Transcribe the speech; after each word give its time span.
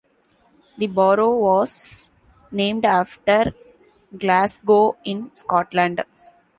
The 0.79 0.87
borough 0.87 1.35
was 1.37 2.09
named 2.49 2.85
after 2.85 3.53
Glasgow, 4.17 4.97
in 5.03 5.29
Scotland. 5.35 6.03